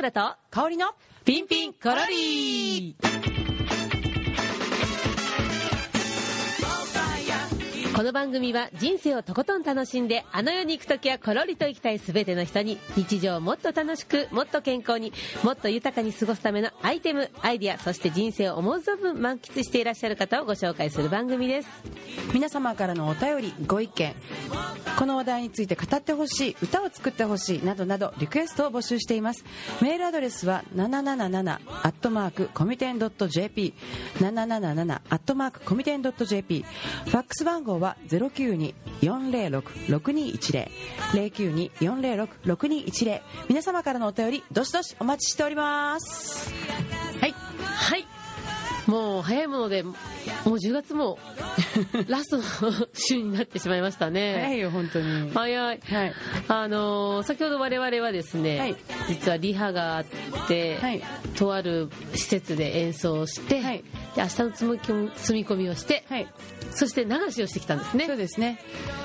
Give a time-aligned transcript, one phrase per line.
[0.00, 0.94] くらと香りの
[1.26, 3.39] ピンピンコロリー。
[7.94, 15.12] この番組は人生をとことん楽しんであの世に行く時はコロリと行きたい全ての人に日常をもっと楽しくもっと健康に
[15.42, 21.68] もっと豊かに過ごすためのアイテムアイディアそして人生を思う存分満喫していらっしゃる方をご紹介する番組です。
[22.32, 24.14] 皆様からのお便りご意見
[24.96, 29.44] この話題について語ってほしい歌を作ってほしいなどなどリクエストを募集しています。
[29.82, 33.74] メールアドレスは777アットマークコミテン .jp
[34.18, 36.64] 777アットマークコミテン .jp
[37.06, 40.70] ファックス番号は092-406-6210
[41.12, 46.52] 092-406-6210皆様からのお便りどしどしお待ちしております。
[47.20, 47.32] はい。
[47.32, 48.19] はい。
[48.86, 49.94] もう早いものでもう
[50.56, 51.18] 10月も
[52.08, 52.42] ラストの
[52.94, 54.34] 週になってしまいましたね。
[54.40, 55.30] 早いよ本当に。
[55.32, 55.80] 早い。
[55.80, 56.14] はい。
[56.48, 58.76] あのー先ほど我々はですね、はい。
[59.08, 60.04] 実はリハがあっ
[60.48, 61.02] て、はい。
[61.36, 63.84] とある施設で演奏をして、はい。
[64.14, 66.26] で明日の積み込み積み込みをして、はい。
[66.72, 68.06] そして流しをしてきたんですね。
[68.06, 68.58] そうですね。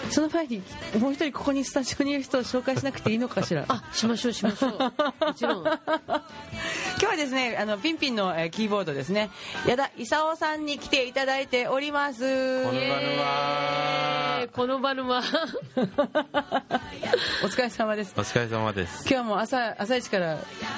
[0.10, 0.62] その前に
[1.00, 3.66] もう一人ここにスタジオにいる人を紹介しなくていいのかしら。
[3.70, 5.26] あしましょうしましょう。
[5.26, 5.64] もちろん。
[6.98, 9.30] 今日はですねあのピンピンのえーキーボードですね
[9.67, 12.63] 矢田勲さんに来ていただいております。
[12.66, 14.38] この場のは。
[14.41, 15.23] えーこの場のは。
[17.44, 18.13] お疲れ様です。
[18.16, 19.08] お疲れ様です。
[19.09, 20.38] 今日も朝朝一から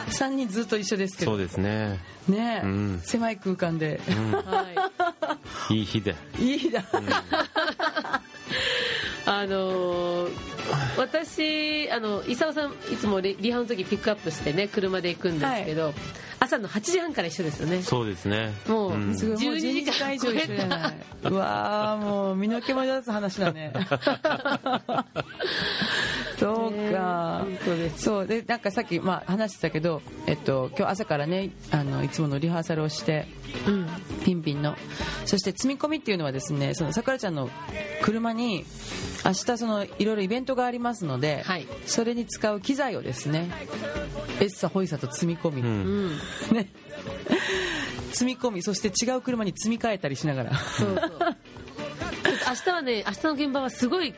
[0.10, 1.32] 3人ずっと一緒ですけど。
[1.32, 2.00] そうですね。
[2.30, 3.02] ねえ、うん。
[3.04, 4.00] 狭い空間で、
[4.46, 4.66] は
[5.70, 5.80] い。
[5.80, 6.16] いい日で。
[6.40, 6.84] いいだ、
[9.26, 10.32] あのー
[10.98, 15.94] 私あの伊沢さんいつもリリハの時ピックアップしてね車で行くんですけど、
[16.40, 17.82] 朝の8時半から一緒ですよね。
[17.82, 18.52] そうですね。
[18.68, 20.94] もうう12 12時間以上一緒じゃない
[21.24, 23.74] うわーもう身の毛も立つ話だね。
[26.40, 27.46] そうか。
[27.66, 28.04] そうです。
[28.04, 28.28] そう。
[28.28, 33.28] でなんかさっき、まあ、話してたけど、えっと、今日朝からねあのいつものリハーサルをして
[33.68, 33.88] うん。
[34.24, 34.76] ピンピンの。
[35.26, 37.50] そして積み込みっていうのはですねそのさくらちゃんの
[38.04, 38.66] 車に
[39.26, 41.68] 明日そのいろいろイベントがありますので、はい。
[41.88, 43.50] それに使う機材をですね
[44.40, 45.68] エッサホイサと積み込み、うん。
[45.68, 45.72] う
[46.10, 46.20] ん
[46.52, 46.68] ね。
[48.12, 50.58] 積み込みそして違う車に積み替えたりしながら。
[50.58, 51.36] そうそう。
[52.48, 54.14] 明日はね明日の現場はすごい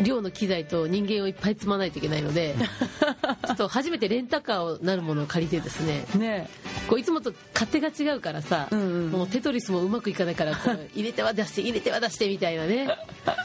[0.00, 2.54] 量の機材と人間をいっぱい積まないといけないので
[3.46, 6.48] ちょっと初めてレンタカーをなるものを借りてですねね。
[6.88, 9.10] こういつもと勝手が違うからさ、うんうん。
[9.10, 12.88] もうテトリスもうまくいかないからこう入れては出して入れては出してみたいなね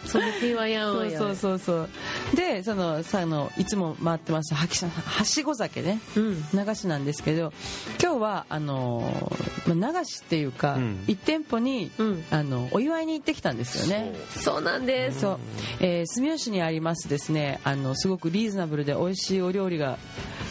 [0.06, 1.90] そんな平和やんそうそうそうそう。
[2.36, 6.00] でそのさあのいつも回ってますはきはしご酒ね。
[6.16, 6.44] うん。
[6.54, 7.54] 流しなんですけど
[8.02, 9.32] 今日はあの
[9.68, 11.04] まあ流しっていうか、うん。
[11.08, 12.24] 1店舗に、うん。
[12.32, 14.14] あのお祝いに行ってきたんですよね。
[14.30, 15.22] そうなんです。
[15.22, 15.40] そう、
[15.80, 19.98] えー住吉にありますですねあのすごくリーズナブルで美味しいお料理が、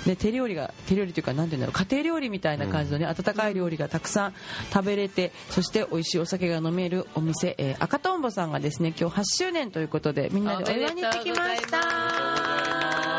[0.06, 4.34] ね、手料理が手料理というかなんていうんだろう家庭料理みたいな感じのね、温かい料理がたくさん
[4.72, 13.16] 食べれてそして美味しいお酒が飲めるお店、えー赤とんぼさんがですね今日8周年ということでみんなでお祝いに行ってきました。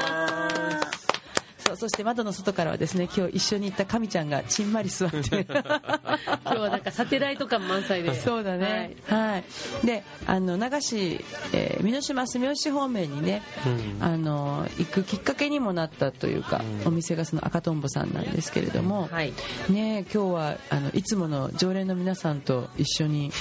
[1.67, 8.15] そうそして窓の外からはですね今日一緒に行った神ちゃんがちんまり座って 今日はなんかサテライト感満載で。
[8.19, 8.95] そうだね。
[9.07, 9.85] はい。
[9.85, 11.23] で、あの流し、
[11.53, 14.03] えー、美濃島住吉方面にね、うん。
[14.03, 19.33] あの行くきっかけにもなったというか、お店がその赤とんぼさんなんですけれども、はい。
[19.69, 23.31] ね今日はあのいつもの常連の皆さんと一緒に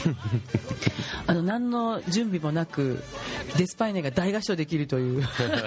[1.26, 3.02] あの何の準備もなく
[3.56, 5.22] デスパイネが大合唱できるという。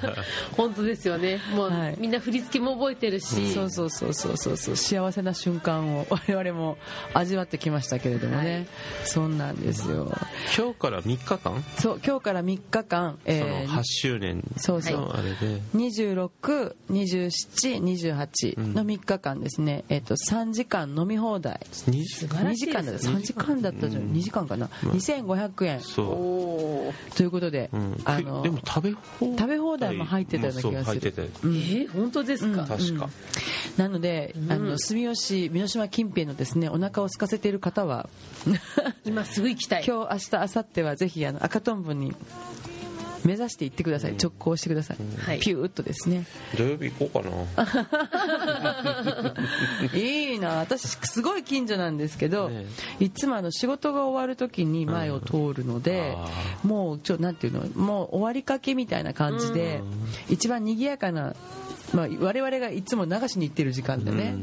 [0.56, 1.40] 本当ですよね。
[1.56, 1.96] もう、はい。
[2.00, 4.76] みんな振り付けも覚えてるし、そうそうそうそうそうそう。
[4.76, 6.78] 幸せな瞬間を 我々も
[7.14, 8.68] 味わってきましたけれどもね、
[9.06, 10.12] そんなんですよ。
[10.58, 11.64] 今日から3日間？
[11.78, 14.98] そう今日から3日間、そのえー8周年そうそう。
[15.00, 15.62] のあれで。
[15.76, 21.60] 26、27、28の3日間ですね、えっと3時間飲み放題。
[21.72, 23.08] 20素晴ら2しいです時間だった。
[23.08, 23.62] 3時間？
[23.62, 24.04] だったじゃん。
[24.12, 25.82] 2時間かな？2500円。
[25.82, 27.16] そおー。
[27.16, 28.98] ということで、う、うん、あのでも食べ放
[29.36, 29.38] 題？
[29.38, 31.14] 食べ放題も入ってたような気がする。
[31.16, 33.10] えー、本当ですか、確か、
[33.78, 38.10] なので、あの住吉美濃島近辺のですねお腹を空かせている方は
[39.06, 39.86] 今すぐ行きたい。
[39.86, 42.16] 今日明日明後日はぜひあの赤とんぼに
[43.26, 45.40] 目指して行ってください、直行してください、はい。
[45.40, 46.26] ピューっとですね。
[46.56, 47.30] 土曜日行こうか
[47.64, 49.36] な。
[49.98, 50.60] いいな。
[50.60, 52.66] 私すごい近所なんですけど、ね
[53.00, 56.16] いつもあの仕事が終わる時に前を通るので、
[56.64, 59.82] もうちょなんていうのもう終わりかけみたいな感じで、
[60.30, 61.36] 一番賑やかな、
[61.94, 64.36] まあ、我々がいつも流しに行ってる時間でね、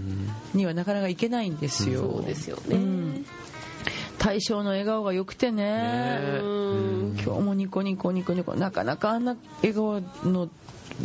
[0.54, 3.26] にはなかなか行けないんですよ、そうですよね、うん。
[4.18, 5.64] 大将の笑顔が良くてね。
[5.64, 6.40] ね。
[6.42, 7.16] うん。
[7.22, 8.54] 今日もニコニコニコニコ。
[8.54, 10.48] なかなかあんな笑顔の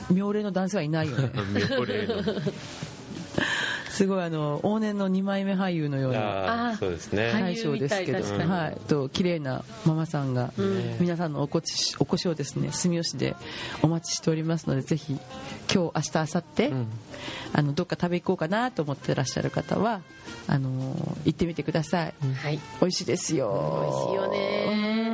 [0.10, 1.32] 妙齢の男性はいないよね。
[1.70, 2.16] 妙齢の
[3.92, 10.54] すごいあの往年の2枚目俳優のようなあああーそうですね、はい大将ですけど、はい、と綺麗なママさんが、
[11.00, 13.36] 皆さんのおこちお越しをですね住吉で
[13.82, 15.20] お待ちしておりますのでぜひ今
[15.70, 16.88] 日明日明後日、ん。
[17.54, 20.02] あのどっか食べ行こうかなと思ってらっしゃる方は
[20.48, 20.70] あの
[21.26, 22.60] 行ってみてください、はい。
[22.80, 23.82] 美味しいですよ。
[23.82, 25.11] 美味しいよねうん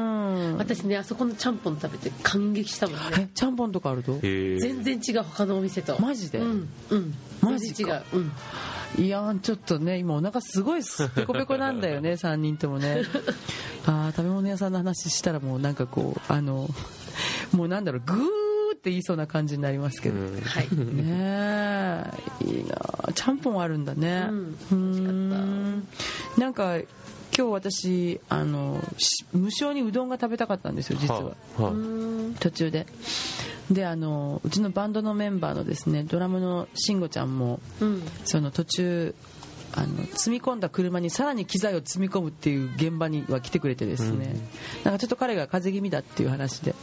[0.57, 3.01] 私ねあそこのちゃんぽん食べて感激したもんね。
[3.19, 4.19] えちゃんぽんとかあると？
[4.21, 5.99] 全然違う他のお店と。
[6.01, 6.39] マジで？
[6.39, 7.13] うんうん。
[7.41, 8.01] マジ違う。
[8.13, 8.31] うん。
[9.03, 10.81] いやーちょっとね今お腹すごい
[11.15, 13.01] ペコペコなんだよね 3人ともね。
[13.85, 16.69] あー食べ物屋さんの話したらもうなんかこうあの
[17.51, 18.17] もうなんだろうグー
[18.75, 20.41] って言いそうな感じになりますけど、うん。
[20.41, 20.63] はい。
[20.63, 22.07] ね
[22.41, 22.47] え。
[22.47, 24.27] いいなあちゃんぽんあるんだね。
[24.29, 24.57] うん。
[24.71, 25.45] 美味しかった。
[25.45, 25.87] ん。
[26.37, 26.77] なんか
[27.37, 31.71] 今日私あのし無性にうどんが食べたかったんですよ実は、あはあ。
[31.71, 32.87] うん途中で。
[33.69, 38.01] であのうちのバンドのメンバーのですねドラムの慎吾ちゃんもうん。
[38.25, 39.15] その途中
[39.77, 44.35] あの積み込んだ車にさらに機材を積み込むっていう現場には来てくれてですね、
[44.83, 46.73] なんかちょっと彼が風邪気味だっていう話で。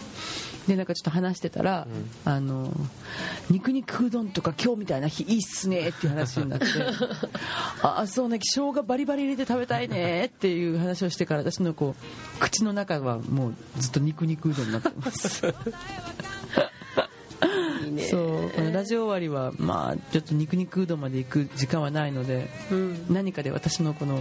[0.68, 1.86] でなんかちょっと話してたら、
[2.24, 2.72] あの
[3.50, 6.66] 肉肉うどんとか今日みたいな日いいっすねっていう話になって。
[7.82, 15.42] ああそうね生姜バリバリ入れて食べたいねっていう話をしてから私のこう口の中はもうずっと肉肉うどんになってます
[17.84, 18.02] いいね。
[18.04, 23.06] そうこのラジオ終わりはまあちょっと肉肉うどんまで行く時間はないのでうん。
[23.10, 24.20] 何かで私のこの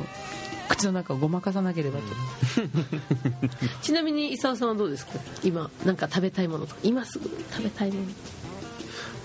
[0.69, 2.05] 口の中をごまかさなければと、
[3.83, 5.13] ちなみに功さんはどうですか？
[5.43, 6.79] 今なんか食べたいものとか。
[6.83, 8.07] 今すぐ食べたいもの。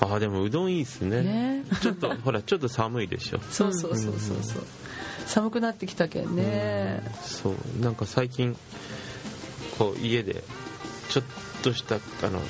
[0.01, 1.23] ああでもうどんいいっすね。
[1.23, 1.65] ね。
[1.81, 3.41] ちょっとほらちょっと寒いでしょ。
[3.51, 4.63] そうそうそうそうそう。
[5.27, 7.03] 寒くなってきたけんね。
[7.23, 7.55] そう。
[7.83, 8.57] なんか最近
[9.79, 10.43] こう家で
[11.09, 11.25] ちょっ
[11.63, 11.99] としたあ
[12.31, 12.41] の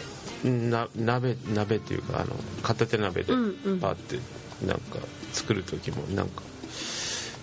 [0.44, 3.32] な鍋鍋っていうかあの片手鍋で
[3.80, 4.18] パーって
[4.66, 4.98] なんか
[5.32, 6.42] 作る時もなんか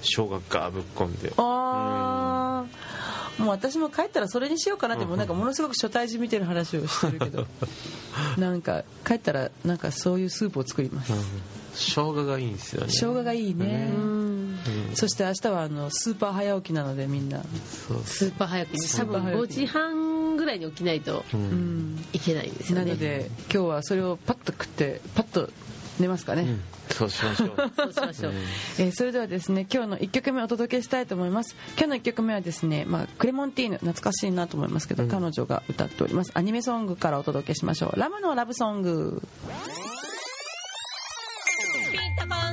[0.01, 1.33] 生姜ガーぶっ込んで。
[1.37, 3.05] ああ
[3.37, 7.45] もう私も帰ったらそれにしようかなってもうなんかものすごく初対人見てる話をしてるけど。
[8.37, 11.11] なんか帰ったらなんかそういうスープを作ります。
[11.11, 11.19] うん。
[11.73, 12.87] 生姜がいいんですよね。
[12.89, 13.91] 生姜がいいね。
[13.93, 14.59] うん。
[14.93, 17.41] そして明日はあのスーパー早起きなのでみんな。
[17.87, 19.61] そうスーパー早起きに多分スーパー早起き。
[19.61, 20.04] 5時半
[20.45, 21.95] ぐらいに起きないとううん。
[21.95, 22.85] んいけないんですよね。
[22.85, 25.49] なので今日はそれをパッと食ってパッと
[25.99, 26.61] 寝ますかね、うん。
[26.89, 27.71] そうしましょう。
[27.75, 28.33] そうしましょう。
[28.79, 31.55] えーそれではですね今日の1曲目お届けしたいと思います。
[31.77, 36.31] 今日の1曲目はですね、まあ、クレモンティーヌ懐かしいなと思いますけど、彼女が歌っております。
[36.35, 37.99] アニメソングからお届けしましょう。
[37.99, 39.21] ラムのラブソング。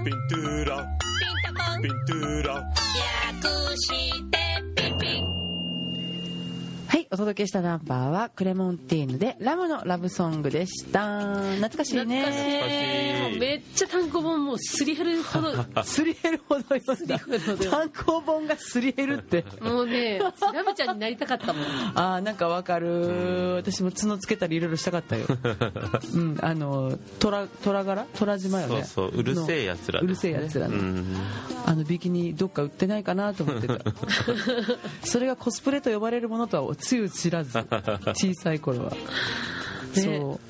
[0.05, 0.89] ピントゥーラ
[1.81, 4.52] ピントゥーラはい
[7.13, 11.27] お届けしたナンバーはクレモンティーヌでラムのラブソングでした。
[11.57, 13.31] 懐かしい懐かしねい。
[13.33, 15.53] もうめっちゃ単行本もうすり減るほど
[15.85, 19.45] すり減るほど読ん単行本がすり減るって。
[19.61, 20.21] もうね
[20.55, 21.65] ラムちゃんになりたかったもん。
[21.95, 23.57] あーなんかわかる。
[23.57, 25.27] 私も角つけたりいろいろしたかったよ。
[26.15, 28.07] うんあの虎虎柄？
[28.15, 28.85] 虎島よね。
[28.85, 30.77] そうそううるせえやつらうるせえやつらね。
[30.77, 31.17] うん。
[31.67, 33.81] あのビキニどっか売ってないかなと思ってた。
[35.05, 37.59] それがコスプレと呼ばれるものとはつゆ知らず。
[38.15, 38.99] 小さい頃は、ね。
[39.95, 40.41] そう。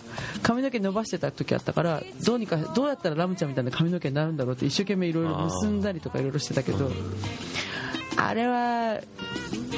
[0.42, 6.90] 髪の毛伸ばしてた時あったからどうにかどうやったらラムちゃんみたいな髪の毛になるんだろうって一生懸命いろいろ結んだりとかいろいろしてたけど
[8.28, 9.00] あれは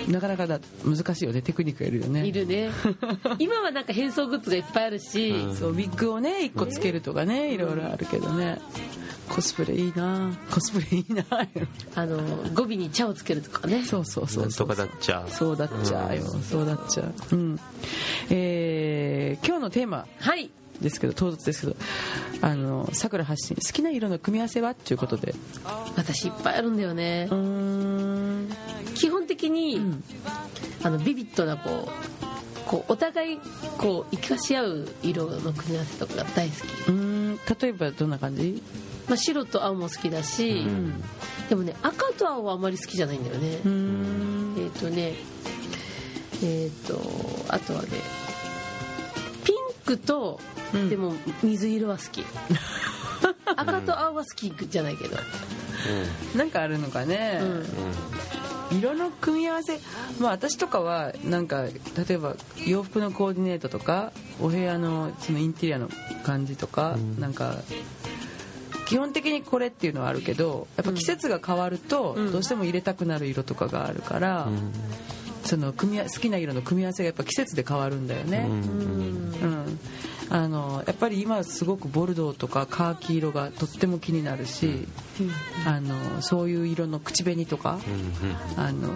[0.09, 2.27] なかなかだ難しいよねテクニックがいるよね。
[2.27, 2.71] いるね。
[3.39, 8.61] 今はなんか変装グッズがいっぱいあるし、そうウィッグをね1個つけるとかねいろいろあるけどね。
[9.29, 10.33] コスプレいいな。
[10.51, 11.25] コスプレいいな。
[11.95, 12.19] あの
[12.53, 13.85] 語尾に茶をつけるとかね。
[13.85, 14.77] そうそうそうそう。
[14.77, 17.15] だっちゃそうだっちゃうよ、そうだっちゃう。
[17.33, 17.61] うん。
[18.31, 20.07] えー今日のテーマ。
[20.19, 21.77] はいですけど唐突ですけど
[22.41, 24.71] あの桜発信好きな色の組み合わせは？
[24.71, 25.35] っていうことで。
[25.97, 27.29] 私いっぱいあるんだよね。
[27.31, 28.49] うーん。
[28.95, 30.03] 基本的に、ん。
[30.83, 33.39] あのビビッドなこうこうお互い
[33.79, 37.39] こう生かし合う色の組み合わせとかが大好き、うーん。
[37.61, 38.63] 例えばどんな感じ？
[39.09, 41.03] まあ、白と青も好きだし、うん。
[41.49, 44.55] でもね赤と青はあんまり好きじゃないんだよね、うーん。
[44.59, 45.15] えっ、とね
[46.43, 47.01] えっ、と
[47.49, 47.89] あとはね
[49.45, 50.41] ピンクと、
[50.75, 50.91] うん。
[50.91, 52.25] でも水色は好き。
[53.57, 55.17] 赤と青は好きじゃないけど、
[56.37, 57.41] なんかあるのかね、
[58.71, 58.79] うん。
[58.79, 59.79] 色の組み合わせ。
[60.19, 61.73] まあ私とかはなんか例
[62.17, 65.89] えば洋服のコーディネートとかお部屋のそのインテリアの
[66.25, 67.57] 感じとか、なんか
[68.87, 72.33] 基本的にこれっていうのはあるけどやっぱ季節が変わるとうん。
[72.33, 74.49] どうしても入れたくなる色とかがあるから、
[75.45, 78.55] その組み合好きな色の組み合わせがやっぱ季節で変わるんだよね、うん。
[78.55, 79.79] うん
[80.31, 84.87] あのやっぱり今すごくボルドーとかカーキ色がとっても気になるし、
[85.67, 87.79] あのそういう色の口紅とか、
[88.57, 88.89] あの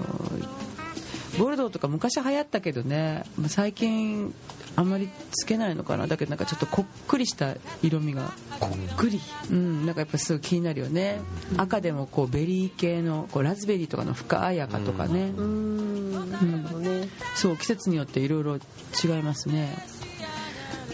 [1.38, 4.34] ボルドーとか昔流行ったけどねまあ最近
[4.74, 6.06] あんまりつけないのかな。
[6.06, 8.32] だけどなんかちょっとこっくりした色味が。
[8.58, 9.20] こっくり。
[9.50, 11.20] うんなんかやっぱすごい気になるよね、
[11.56, 15.98] 赤でもこうベリー系のこうラズベリーとかの深い赤とかね、うーん。
[16.30, 19.76] なるほどねそう季節によっていろいろ違いますね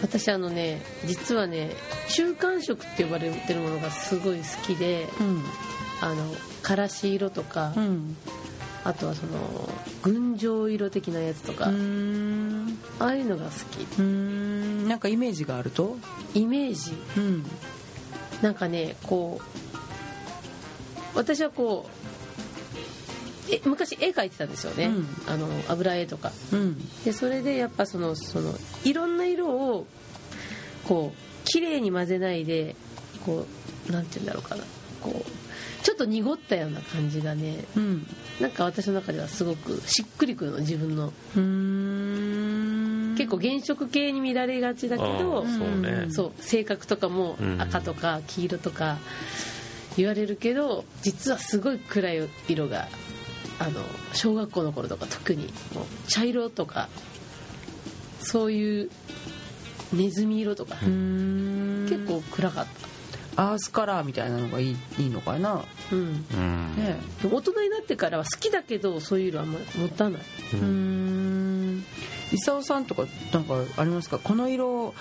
[0.01, 1.71] 私あのね実はね
[2.09, 5.43] 中間色って呼ばれてるものがすごい好きでうん。
[6.01, 6.15] あの
[6.61, 8.17] からし色とか、うん。
[8.83, 9.69] あとはその
[10.03, 11.71] 群青色的なやつとか、ああ
[13.15, 13.81] いうのが好き。
[13.81, 14.87] うーん。
[14.89, 15.97] なんかイメージがあると？
[16.33, 16.93] イメージ。
[17.17, 17.45] うん。
[18.41, 22.04] なんかねこう私はこう
[23.51, 25.07] え昔絵描いてたんですよね、うん。
[25.27, 26.31] あの油絵とか。
[26.51, 27.03] うん。
[27.03, 29.85] でそれでやっぱそのそのいろんな色を
[30.87, 32.75] こう綺麗に混ぜないで
[33.25, 33.45] こ
[33.89, 34.63] うなんて言うんだろうかな。
[35.01, 35.31] こう
[35.83, 38.07] ちょっと濁ったような感じがねうん。
[38.39, 41.13] なんか私の中ではすごくしっくりくるの自分の。
[41.35, 41.41] うー
[43.13, 43.15] ん。
[43.15, 46.07] 結構原色系に見られがちだけどそうね。
[46.09, 47.61] そう性格とかもうん。
[47.61, 48.97] 赤とか黄色とか
[49.95, 52.87] 言われるけど実はすごい暗い色が
[53.59, 53.81] あの
[54.13, 56.89] 小学校の頃とか特にもう茶色とか
[58.19, 58.91] そういう
[59.93, 62.67] ネズミ色とか結構暗かっ
[63.37, 65.63] アースカラーみたいなのがいいいいのかな？
[65.89, 66.75] た、うん、うん。
[66.77, 66.97] ね。
[67.23, 70.21] 大人になってからは好きだけどそういう色あんま持たない。
[70.21, 71.83] うーん。
[72.31, 74.19] 功さんとかなんかありますか？
[74.19, 74.93] この色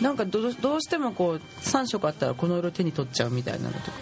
[0.00, 3.92] なんかどうどうしてもこう3色あったらこの色手に取っちゃうみたいなのとか。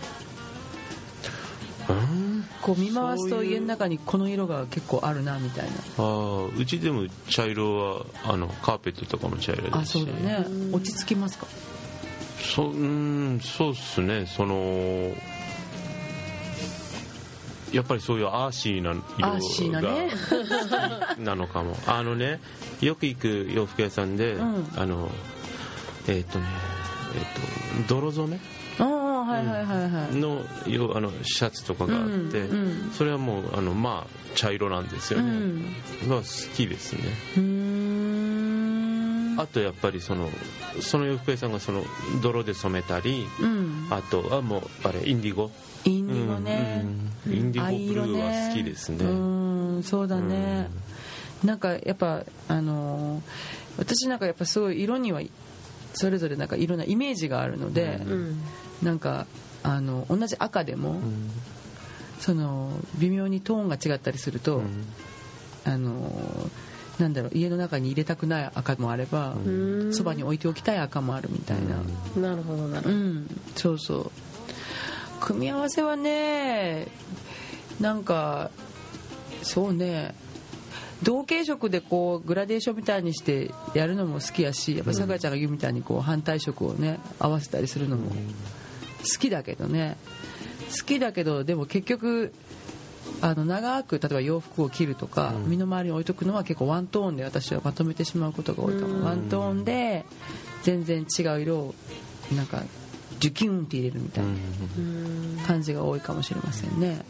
[1.89, 5.71] うんこう見回すと家の中にこの色が結構あるなみたいな。
[5.99, 9.71] あーうちでも茶色はあのカーペットとかも茶色で。
[9.87, 10.47] すしあそうだね。
[10.73, 11.47] 落ち着きますか？
[12.41, 14.27] そうんそうっすね。
[14.27, 15.13] その
[17.73, 20.11] やっぱりそういうアーシーなアーシー色が、なね。
[21.25, 21.77] なのかも。
[21.87, 22.41] あのね
[22.81, 24.69] よく行く洋服屋さんで、うん。
[24.77, 25.11] あの
[26.09, 26.47] えっ、とね
[27.15, 28.62] えっ、と泥染め？
[29.41, 32.45] のよあのシャツとかがあって、
[32.93, 36.09] それはもうあのまあ茶色なんですよね、うん。
[36.09, 36.23] が好
[36.55, 37.03] きですね。
[39.39, 40.29] あとやっぱりその
[40.81, 41.85] その洋服屋さんがその
[42.23, 43.87] 泥で染めたりうん。
[43.91, 45.51] あとはもうあれインディゴ。
[45.85, 46.85] インディゴね、
[47.27, 47.33] うん。
[47.33, 49.05] インディゴ藍ブルーは好きですね。
[49.05, 49.83] うん。
[49.83, 50.69] そうだね、
[51.43, 53.23] なんかやっぱあのー
[53.79, 55.23] 私なんかやっぱすごい色には
[55.95, 58.43] それぞれなんかいろんなイメージがあるので、うん
[58.83, 59.27] なんか
[59.63, 61.01] あの同じ赤でも、
[62.21, 64.63] その微妙にトーンが違ったりすると、
[65.65, 69.95] あのーなんだろう家の中に入れたくない赤もあればうん。
[69.95, 71.77] そば、に置いておきたい赤もあるみたいな、
[72.21, 72.95] なるほどなるほど。
[72.95, 74.11] うん、そうそう。
[75.21, 76.89] 組み合わせはね
[77.81, 78.51] なんか
[79.43, 80.15] そうね。
[81.03, 88.13] 同系色でこうグラデーションみたいにしてやるのも好きやしやっぱさくらちゃんが言うみたいにこう反対色をね合わせたりするのも
[89.03, 89.97] 好きだけどね。
[90.79, 92.33] 好きだけどでも結局
[93.21, 100.05] あの長く例えば洋服を着るとか、身の回りに置いとくのは結構ワントーンで私はまとめてしまうことが多いかも、ワントーンで
[100.63, 101.75] 全然違う色を
[102.35, 102.63] なんか
[103.19, 107.05] ジュキュンって入れるみたいな感じが多いかもしれませんね、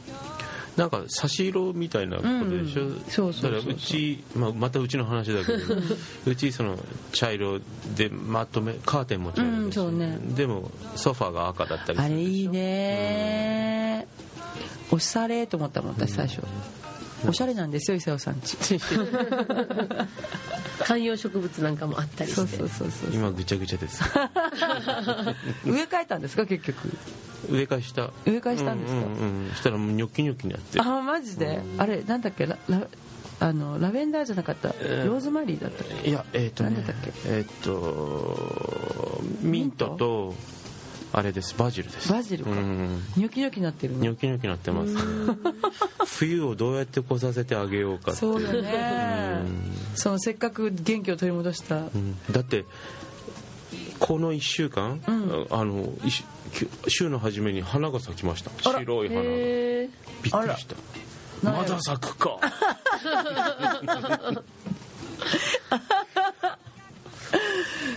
[0.77, 3.01] なんか差し色みたいなことでしょ、うん。
[3.09, 3.53] そうそうそうそう。
[3.53, 5.59] だからうち、まあ、またうちの話だけど
[6.27, 6.79] うちその
[7.13, 7.61] 茶色
[7.95, 10.19] でまとめカーテンも茶色だし、うんそうね。
[10.35, 14.07] でもソファーが赤だったりするあれいいね
[14.91, 16.43] おしゃれと思ったもん私最初、
[17.27, 18.57] おしゃれなんですよ伊勢さんち。
[20.85, 22.37] 観葉植物なんかもあったりして。
[22.37, 24.03] そうそうそうそう今ぐちゃぐちゃです。
[25.65, 26.89] 植え替えたんですか結局？
[27.51, 28.99] 上から下植え替えしたんですか？
[29.01, 29.55] うんうんうん。
[29.55, 30.81] したらもうニョキニョキになって。
[30.81, 32.47] あマジで、あれなんだっけ？
[32.47, 32.87] ララ
[33.41, 35.09] あのラベンダーじゃなかった、えー。
[35.11, 36.09] ローズマリーだったっけ？
[36.09, 37.13] いやえっ、とねなんだったっけ？
[37.27, 40.35] えっ、とミントと
[41.13, 41.55] あれです。
[41.59, 42.11] バジルです。
[42.11, 42.51] バジルか。
[42.51, 43.03] うん。
[43.17, 44.01] ニョキニョキなってるの。
[44.01, 44.95] ニョキニョキなってます。
[44.95, 45.01] ね
[46.07, 48.33] 冬をどうやって来させてあげようかっていう。
[48.33, 48.71] そうよね。
[49.45, 49.73] うん。
[49.95, 51.77] そのせっかく元気を取り戻した。
[51.77, 52.17] うん。
[52.31, 52.65] だって
[53.99, 55.47] この1週間、ん。
[55.51, 55.93] あの
[56.89, 58.51] 週の初めに花が咲きました。
[58.63, 59.29] 白い花が。
[59.29, 59.91] びっく
[60.25, 60.77] りした。
[61.43, 62.39] まだ咲くか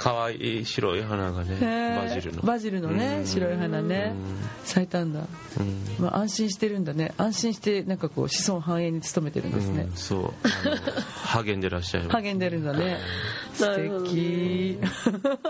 [0.06, 2.44] 可愛い白い花がねバジルの。
[2.44, 3.26] バジルのねうん。
[3.26, 4.14] 白い花ね。
[4.64, 5.22] 咲いたんだ、
[5.60, 5.96] うん。
[5.98, 7.16] まあ、安心してるんだね。
[7.18, 9.88] 安心してなんかこう子孫繁栄に努めてるんですね。
[9.90, 10.34] うん、そう。
[11.26, 13.00] 励んでらっしゃいます励んでるんだね。
[13.60, 14.78] な素敵。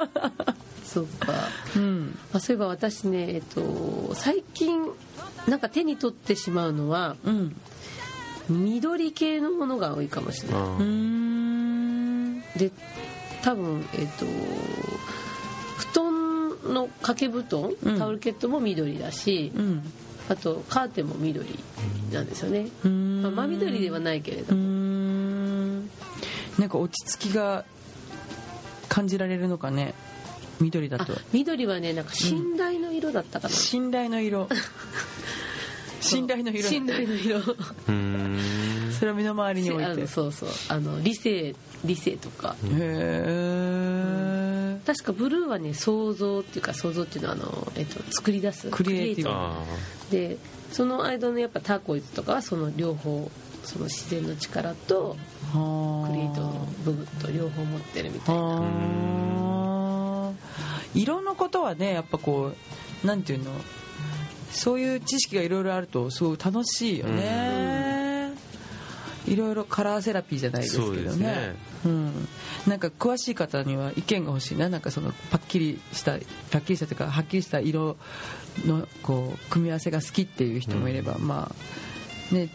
[0.85, 1.33] そっか。
[1.75, 2.17] うん。
[2.31, 4.87] あそういえば私ね、えっと、最近
[5.49, 7.59] なんか手に取ってしまうのはうん。
[8.47, 12.43] 緑系のものが多いかもしれなうーん。
[12.55, 12.71] いで
[13.45, 14.25] 多分えっと
[15.77, 17.99] 布団の掛け布団、うん。
[17.99, 19.83] タオルケットも緑だし、うん。
[20.27, 21.47] あとカーテンも緑
[22.11, 22.63] なんですよね、
[23.21, 25.79] まあ、真緑ではないけれども、ん。
[26.57, 27.65] なんか落ち着きが
[28.89, 29.93] 感じられるのかね。
[30.59, 34.49] 緑だあと緑はねなんか信頼の色だったかな、信頼の色。
[36.01, 36.63] 信頼の色。
[36.63, 37.41] 信頼の色。
[37.89, 38.39] うん
[38.99, 39.91] それを身の回りに置いて。
[39.91, 40.49] あのそうそう。
[40.69, 42.55] あの理性理性とか。
[42.63, 48.69] へえ確かブルーはね想像っていうか想像っていうのはあの、えっと、作り出す。
[48.69, 49.31] クリエイティブ。
[49.31, 49.63] あ
[50.11, 50.37] で
[50.71, 53.29] その間のやっぱターコイズとかはその両方
[53.63, 55.15] その自然の力と
[55.51, 58.41] クリエイトの部分と両方持ってるみたいな。
[58.41, 60.33] はあ
[60.93, 62.53] 色のことはねやっぱこ
[63.03, 63.51] うなんていうの？
[64.51, 67.74] そういう知識がいろいろあるとすごい楽しいよね
[69.27, 71.25] いろいろカラーセラピーじゃないですけどね。
[71.25, 71.55] ね。
[71.85, 72.27] うん、
[72.67, 76.13] なんか詳しい方には意見が欲しいななんかそのパッキリした
[76.51, 77.97] パッキリしたというかはっきりした色
[78.65, 82.49] のこう組み合わせが好きっていう人もいれば、まあね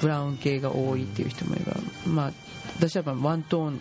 [0.00, 1.76] ブラウン系が多いっていう人もいれば
[2.06, 2.32] まあ
[2.76, 3.80] 私はやっぱワントーン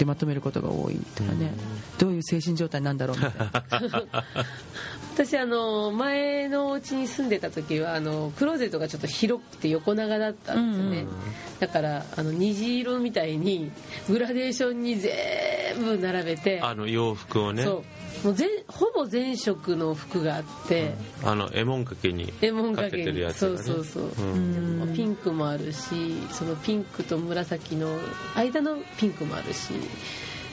[0.00, 1.52] でまとめることが多いとかね、
[1.98, 3.32] どういう精神状態なんだろうみたい
[3.90, 4.24] な。
[5.12, 11.08] 私あの前のお家に住んでた時はあのクローゼットがちょっと広くて横長だったんですよね、うん。
[11.58, 13.70] だからあの虹色みたいに
[14.08, 15.12] グラデーションに全
[15.76, 17.62] 部並べてあの洋服をね。
[17.62, 23.58] そうもう全ほぼ全色の服があって、あのエモン掛けにレモンかかけてるやつがね。
[23.62, 24.78] そうそうそう、ん。
[24.78, 27.98] まあピンクもあるしそのピンクと紫の
[28.34, 29.72] 間のピンクもあるし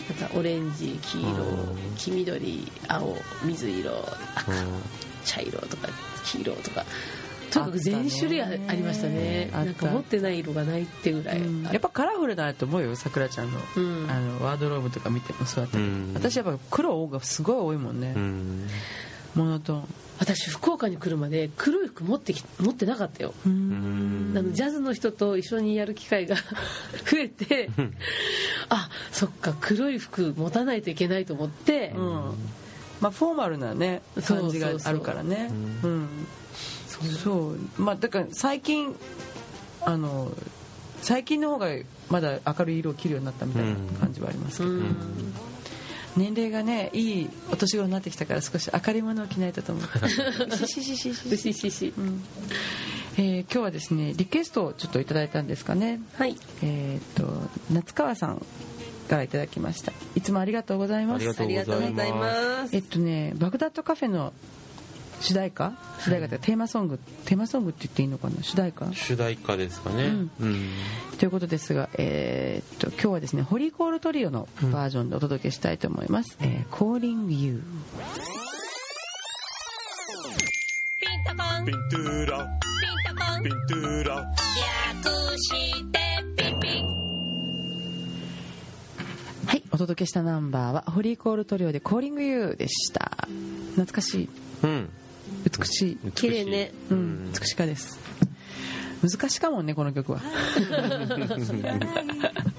[0.10, 1.96] またオレンジ黄色うん。
[1.98, 3.92] 黄緑青水色
[4.36, 4.58] 赤うん。
[5.26, 5.90] 茶色とか
[6.24, 6.86] 黄色とか
[7.52, 9.50] とにかく全種類ありましたね。
[9.54, 11.64] なんか持ってない色がないってぐらい、うん。
[11.64, 14.10] やっぱカラフルだなと思うよさくらちゃんの,、うん。
[14.10, 15.80] あのワードローブとか見てもそうだった
[16.14, 18.68] 私やっぱ黒がすごい多いもんね、うん。
[19.36, 19.84] モノトーン。
[20.20, 23.34] 私福岡に来るまで黒い服持ってき持ってなかったよ。
[23.46, 24.34] うん。
[24.36, 26.36] あのジャズの人と一緒にやる機会が
[27.10, 27.70] 増えて
[28.70, 32.04] あそっか黒い服持たないといけないと思って、うん。
[33.00, 35.50] まあフォーマルなね感じがあるからね。
[35.84, 36.08] うん
[37.24, 37.82] そう。
[37.82, 38.96] まあだから最近
[39.82, 40.32] あの
[41.02, 41.68] 最近の方が
[42.10, 44.96] まだ明るい色を着るようになったみたいな感じはありますけど、うん。
[46.18, 51.30] 年齢がねいいお年頃になってきたから少し明るいものを着ないとと思うし しししし。
[51.30, 52.24] うしししうん。
[53.18, 56.00] えー今日はですねリクエストをちょっといただいたんですかね。
[56.18, 56.36] はい。
[56.62, 57.26] えっ、と
[57.72, 58.46] 夏川さん
[59.08, 59.94] からいただきました。
[60.16, 61.18] いつもありがとうございます。
[61.18, 61.72] ありがとうございます。
[61.72, 62.12] ありがとうござい
[62.64, 62.76] ます。
[62.76, 64.34] えっとねバグダッドカフェの
[65.20, 65.74] 主題歌？
[66.00, 67.00] 主題歌ってテーマソング？
[67.26, 68.42] テーマソングって言っていいのかな？
[68.44, 68.94] 主題歌？
[68.94, 70.04] 主題歌ですかね。
[70.04, 70.32] うん。
[70.40, 70.70] うん。
[71.18, 77.64] ということですが、えーっと今日はですねホリーコールトリオのバージョンでお届けしたいと思います「えー Calling You
[81.00, 82.48] ピンタコンピンピントゥーラ
[83.18, 84.28] タコンピントゥーラ略
[85.40, 85.52] し
[85.92, 86.00] て
[86.38, 86.84] ピンピン」
[89.48, 93.28] はいお届けしたナンバーはホリーコールトリオで「Calling You」でした。
[93.72, 94.30] 懐かしい。
[94.64, 94.90] うん
[95.60, 96.72] 美しい綺麗ね。
[96.90, 97.32] うん。
[97.32, 98.00] 美しかです。
[99.02, 100.22] 難しかもんねこの曲は。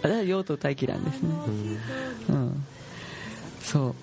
[0.03, 1.29] あれは用途大気なんですね。
[2.29, 2.65] うん。
[3.63, 3.95] そう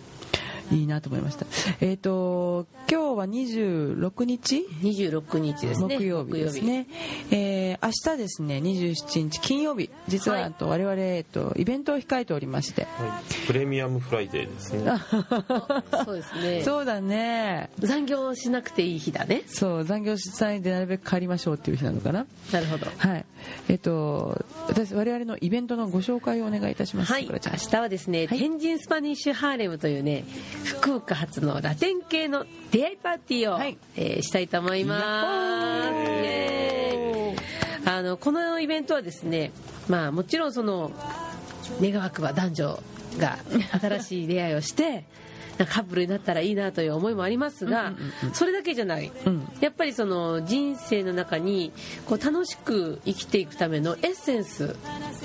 [0.72, 1.46] いいなと思いました。
[1.82, 5.98] えっ、と今日は26日？26日ですね。
[5.98, 6.88] 木曜日ですね、
[7.32, 9.90] えー明日ですね27日金曜日。
[10.08, 12.84] 実は、はと我々、えっと、イベントを控えておりまして。
[12.84, 13.48] はい。
[13.48, 14.86] プレミアムフライデーですね。
[16.06, 16.64] そうですね。
[16.64, 17.70] そうだね。
[17.80, 19.44] 残業しなくていい日だね。
[19.48, 22.26] そう残業したいんでなるべく帰りましょうっていう日なのかな。
[22.52, 22.88] なるほど。
[22.98, 23.26] はい。
[23.70, 27.12] えっ、と私我々のイベントのご紹介をお願いいたします。
[27.12, 28.40] はい、明日はですね、はい。
[28.40, 30.26] 天神スパニッシュハーレムというね
[30.66, 33.78] 福岡発のラテン系の出会いパーティーを、はい。
[33.96, 35.96] えーしたいと思います。
[35.96, 37.88] イエーイ。
[37.88, 39.52] あのこのイベントはですね
[39.88, 40.92] まあもちろんその
[41.80, 42.80] 願わくば男女
[43.18, 43.38] が
[43.80, 45.06] 新しい出会いをして
[45.58, 47.94] カップルになったらいいなという思いもありますが、
[48.34, 49.48] それだけじゃない、うん。
[49.62, 51.72] やっぱりその人生の中に
[52.06, 54.76] こう楽しく生きていくためのエッセンス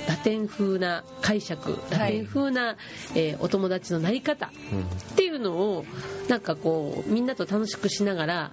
[0.09, 2.77] ラテン風な解釈ラテン風な、
[3.15, 4.51] えーお友達のなり方っ
[5.17, 5.85] ていうのを
[6.29, 8.51] なんかこうみんなと楽しくしながら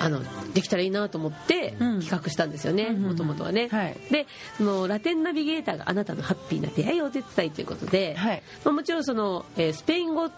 [0.00, 0.22] あの
[0.54, 2.00] できたらいいなと思ってうん。
[2.00, 3.68] 企画したんですよねもともとはね。
[3.68, 3.96] はい。
[4.10, 8.42] でそのラテンナビゲーターがあなたのハッピーな出会いをお手伝いということで、はい。
[8.64, 10.30] まあ、もちろんその、えースペイン語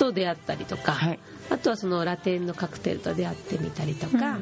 [0.00, 1.18] と出会ったりとか、はい。
[1.50, 4.38] あとはそのラテンのカクテルと出会ってみたりとか、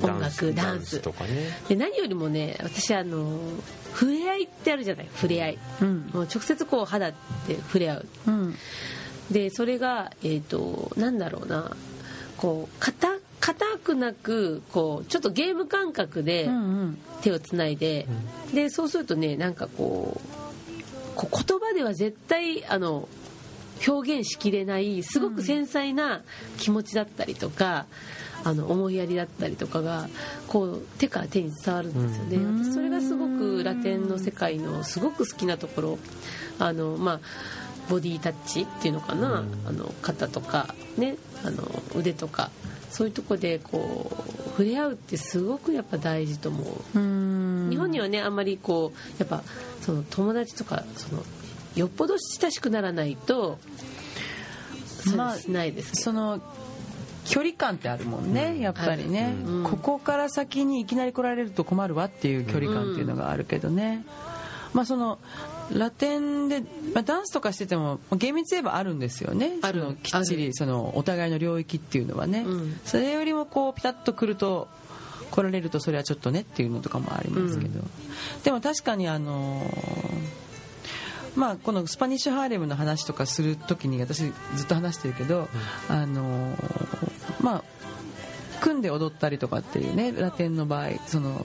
[0.00, 1.48] 音楽ダンスとかね。
[1.68, 3.40] で何よりもね私あの
[3.92, 5.08] 触れ合いってあるじゃない？
[5.14, 6.10] 触れ合い、うん。
[6.12, 7.16] もう直接こう肌で
[7.56, 8.06] 触れ合う。
[8.28, 8.54] うん。
[9.30, 11.76] でそれがえっ、となんだろうな。
[12.36, 13.08] こう硬
[13.40, 16.98] 硬くなくこうちょっとゲーム感覚でうんうん。
[17.22, 18.06] 手をつないで、
[18.52, 23.08] でそうするとねなんかこうこう言葉では絶対あの
[23.86, 26.22] 表現しきれないすごく繊細な
[26.58, 27.86] 気持ちだったりとか、
[28.44, 30.08] あの思いやりだったりとかが
[30.48, 32.64] こう手から手に伝わるんですよね、うん。
[32.64, 35.98] 私それがすごくラテンの世界のすごく好きなところ
[36.58, 37.20] あのまあ
[37.88, 41.62] ボディタッチっていうのかな、あの肩とかねあの
[41.96, 42.50] 腕とか
[42.90, 46.62] そういうとこでこう触れ合うってすごくやっぱ大事と思
[46.94, 46.98] う。
[46.98, 47.68] うん。
[47.70, 49.42] 日本にはねあんまりこうやっぱ
[49.80, 51.22] その友達とかその
[51.76, 53.58] よっぽど親しくならないと
[54.76, 56.40] そうしないですけど、その
[57.26, 59.64] 距離感ってあるもんね、やっぱりね、うん。
[59.64, 64.04] ここから先にいきなり来られると困るわっていう距離感っていうのがあるけどね、
[64.72, 65.18] まあその
[65.72, 66.60] ラテンで、
[66.92, 69.52] まあ、ダンスとかしてても厳密に言えばあるんですよね。
[69.62, 69.96] ある。
[70.02, 72.80] きっちりそのお互いの領域っていうのはね、うん。
[72.84, 74.68] それよりもこうピタッと来ると
[75.30, 77.80] 来られるとそれはちょっとねっていうのとかもありますけど、
[78.44, 80.43] でも確かにあのー
[81.36, 84.18] まあ、このスパニッシュハーレムの話とかするときに私
[84.54, 85.48] ずっと話してるけど、
[85.88, 86.84] あのー
[87.42, 87.64] まあ
[88.60, 91.44] 組んで踊ったりとかっていうねラテンの場合その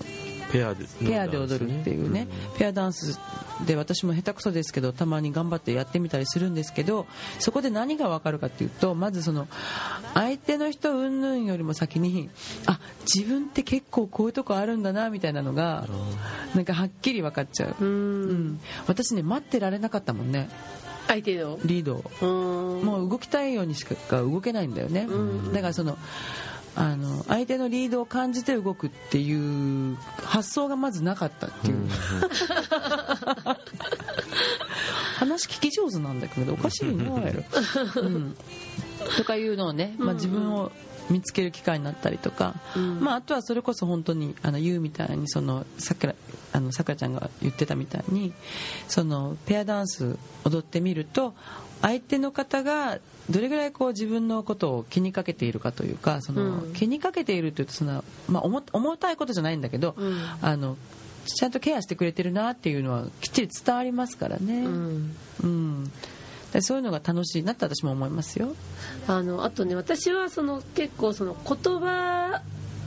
[0.52, 3.20] ペアでペアで踊るっていうね、ペアダンス
[3.66, 7.08] で私も下手くそですけどたまに頑張ってやってみたりするんですけど
[7.40, 9.48] そこで何が分かるかっていうとまずその
[10.14, 12.30] 相手の人云々よりも先に
[12.66, 12.80] あ
[13.14, 15.88] 自分って結構こういうとこあるんだなみたいなのが
[16.56, 18.48] なんかはっきり分かっちゃう、ううん。
[18.54, 20.50] ん、私ね待ってられなかったもんね。
[21.08, 22.80] 相手のリードを。
[22.80, 22.86] うん。
[22.86, 25.54] もう動きたいようにしか動けないんだよね、うん。
[25.54, 25.98] だからその
[26.76, 31.90] あの相手のリードを感じて動くっていう発想がまずなかったっていう、
[35.18, 37.12] 話聞き上手なんだけどおかしいな。
[37.14, 38.36] うん、
[39.18, 40.72] とかいうのをね、まあ、自分を
[41.10, 43.00] 見つける機会になったりとか、うん。
[43.02, 46.16] まあ、あとはそれこそ本当にあの言うみたいにそのさくら
[46.54, 48.34] あのさくらちゃんが言ってたみたいに
[48.88, 51.34] そのペアダンス踊ってみると
[51.82, 56.74] 相手の方がどれぐらいこう自分のことを気にかけているかというかその、うん。
[56.74, 60.18] 気にかけているというとその、まあ、重重たいことじゃないんだけど、うん。
[60.42, 60.78] あの
[61.26, 64.66] ちゃんとケアしてくれてるなっていうのはきっちり伝わりますからね。
[64.66, 65.16] うん。
[65.44, 65.92] うん。
[66.52, 68.56] でそういうのが楽しいなって私も思いますよ。
[69.08, 72.42] あのあとね私はその結構その言葉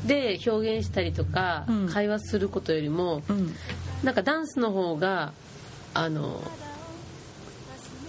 [0.06, 1.88] で表現したりとか、うん。
[1.88, 3.54] 会話することよりもうん。
[4.02, 5.32] なんかダンスの方が
[5.94, 6.42] あの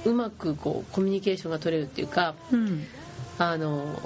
[0.05, 2.85] うまくこうコミュニケーションが取れるっていうかうん。
[3.37, 3.99] あの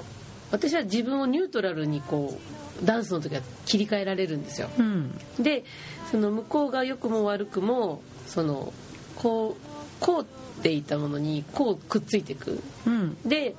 [0.50, 2.38] 私は自分をニュートラルにこ
[2.82, 4.68] うダンスの時は切り替えられるんですよ。
[4.78, 5.18] うん。
[5.38, 5.64] で
[6.10, 8.72] その向こうが良くも悪くもその
[9.16, 12.62] こうこうっていたものにこうくっついていく。
[12.86, 13.16] うん。
[13.26, 13.54] で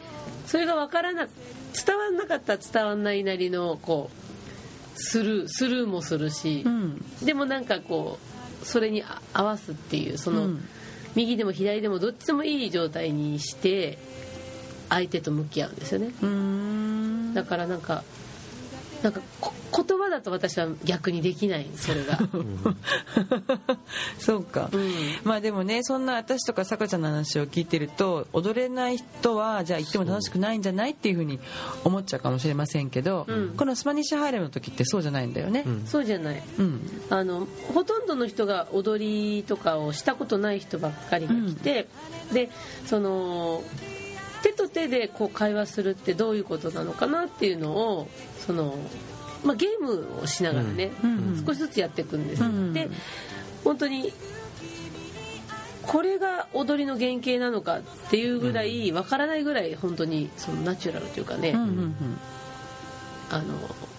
[0.48, 1.28] それが分からな
[1.86, 4.10] 伝わんなかったら伝わんないなりのこ
[4.96, 7.06] うスルースルーもするしう、ん。
[7.24, 8.18] でもなんかこ
[8.64, 10.68] うそれにあ合わすっていうその、うん
[11.20, 13.98] 右でも左でもどっちでもいい状態にして
[14.88, 16.14] 相手と向き合うんですよね。
[17.34, 18.04] だからなんか
[19.04, 22.20] なんかこ言葉だと私は逆にできないそれが、
[24.20, 24.92] そうか、うん。
[25.24, 31.40] まあでもねそんな私とかさくらちゃんの話を聞いてると踊れない人はじゃあ行っても楽しくないんじゃないっていうふうに
[31.84, 33.50] 思っちゃうかもしれませんけど、うん。
[33.56, 35.64] このスパニッシュハーレムの時ってそうじゃないんだよね。
[35.66, 35.86] うん。
[35.86, 36.44] そうじゃない。
[36.58, 36.82] うん。
[37.10, 41.88] あのほとんどの人が踊りとかをしたことない人ばっかりが来て、
[42.34, 42.50] で
[42.86, 43.64] その
[44.42, 48.08] 手と手でこう会話するってどういうことなのかなっていうのを
[48.40, 48.76] その、
[49.44, 51.12] まあ、ゲームをしながらね、うん。
[51.12, 52.74] うん少しずつやっていくんです、うん。
[52.74, 52.90] で
[53.64, 54.12] 本当に
[55.84, 61.96] これが踊りの原型なのかっていうぐらいわからないぐらい本当にそのナチュラルというかね、うんうん
[63.32, 63.46] あの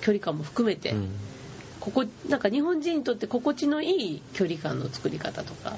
[0.00, 1.08] 距離感も含めて、うん。
[1.78, 5.76] ここなんか日本人にとって心地のいい距離感の作り方とか。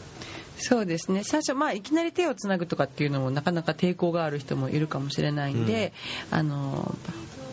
[0.56, 1.22] そうですね。
[1.24, 5.92] 最初まあいきなり手をつなぐとかっていうのもなかなか抵抗がある人もいるかもしれないんで、
[6.30, 6.94] あの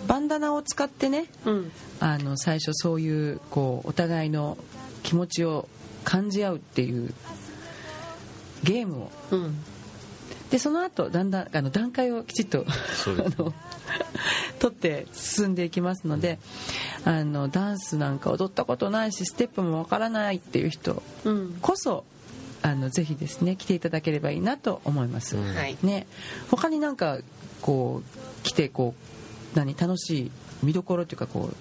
[0.09, 1.71] バンダナを使ってねうん。
[1.99, 4.57] あの最初そういうこうお互いの
[5.03, 5.69] 気持ちを
[6.03, 7.13] 感じ合うっていう
[8.63, 9.11] ゲームを。
[9.29, 9.63] うん。
[10.49, 12.65] でその後だんだんあの段階をきちっと
[14.57, 16.39] 取って進んでいきますので
[17.05, 21.57] あのダンスなんか踊ったことないしステップもわからないっていう人うん。
[21.61, 22.03] こそ
[22.63, 25.55] あのぜひですね来ていただければいいなと思います、うん。
[25.55, 25.77] はい。
[25.83, 26.07] ね。
[26.49, 27.19] 他になんか
[27.61, 29.18] こう来てこう
[29.55, 30.31] 何楽しい
[30.63, 31.55] 見どころっていうかこう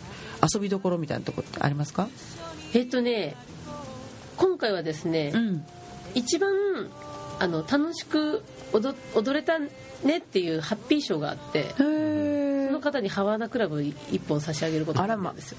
[0.54, 2.08] 遊びどころみたいなところってありますか？
[2.74, 3.34] えっとね
[4.36, 5.64] 今回はですね、ん。
[6.14, 6.50] 一番
[7.40, 9.68] あの楽しく踊踊れたね
[10.18, 15.58] っていうハッピー賞があってへそえの方にハワーナクラブ1本差し上げることになったんですよ。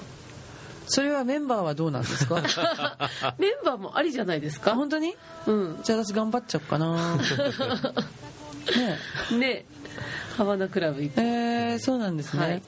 [0.92, 2.42] それはメンバーはどうなんですか？
[3.38, 4.72] メンバーもありじゃないですか？
[4.72, 5.16] あ本当に？
[5.46, 5.80] うん。
[5.84, 7.18] じゃあ私頑張っちゃおうかな。
[9.32, 9.66] ねね
[10.38, 11.24] ハワーナクラブ1本。
[11.26, 12.62] えー、そうなんですね、はい。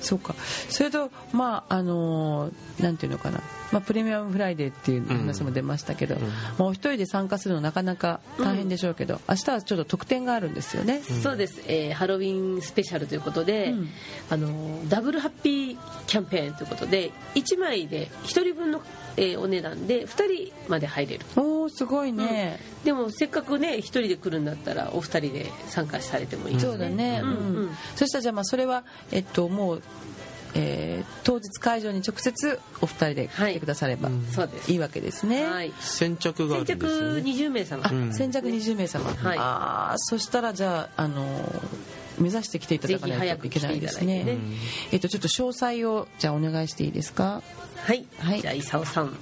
[0.00, 0.34] そうか。
[0.68, 3.40] それとまああのーなんていうのかな、
[3.72, 6.26] まあ、プレミアムフライデーっていう話も出ましたけど、ま
[6.60, 13.88] あ、お一人で参加するのなかなか大変でしょうけど、明日はちょっと特典があるんですよね、そうです、えーハロウィンスペシャルということで、うん。
[14.30, 18.80] あのダブルハッピーキャンペーンということで1枚で1人分の、
[19.18, 21.24] えーお値段で2人まで入れる。
[21.36, 26.70] おおすごいね、でもせっかくね1人で来るんだったらお二人で参加されてもいいですね。
[26.72, 27.32] そうだね、うんん。
[27.32, 27.70] ううん。
[27.96, 29.82] そしたらじゃあまあそれは、えっと、もう、
[30.54, 34.14] えー当日会場に直接お二人で来てくださればは
[34.68, 34.72] い。
[34.72, 35.72] いいわけですね、はい。
[35.80, 37.86] 先着がある先着んですよね20名様。
[37.86, 38.14] あ、うん。
[38.14, 39.38] 先着20名様、はい。
[39.38, 41.60] ああそしたらじゃあ、あのー
[42.18, 44.24] 目指して来ていただかないといけないですね。
[44.24, 44.38] ね。
[44.92, 47.42] えっとちょっと詳細をじゃあお願いしていいですか？
[47.76, 48.40] はい、はい。
[48.40, 49.16] じゃあ功さん。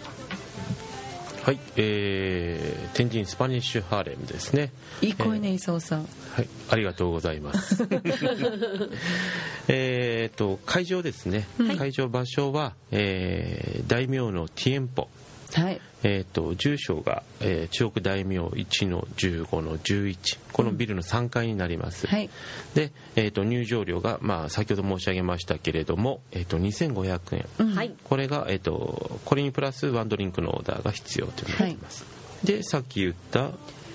[1.42, 1.58] はい。
[1.76, 4.72] えー、天神スパニッシュハーレムですね。
[5.00, 6.08] いい声ね功さん。
[6.34, 7.86] はい、ありがとうございます。
[9.68, 11.46] えっと会場ですね、
[11.78, 15.08] 会場場所は、えー大名のティエンポ、
[15.54, 22.30] はいえー、と住所が、えー中国大名1の15の11このビルの3階になります、はい。
[22.74, 27.92] で、えー、と入場料が、まあ、先ほど申し上げましたけれども、えー、と2500円、はい。
[28.04, 32.04] これが、えー、とこれにプラスワンドリンクのオーダーが必要というなります、
[32.44, 33.50] でさっき言った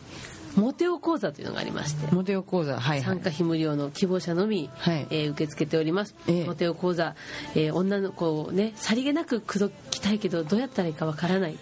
[0.56, 3.02] モテオ講座というのがありまして、モテオ講座はいはい。
[3.02, 5.06] 参加費無料の希望者のみ、はい。
[5.10, 6.44] えー受け付けております、ええ。
[6.46, 7.14] モテオ講座、
[7.54, 11.56] えー女の子をねさりげなく口説きたいけどどうやったらいいかわからないっ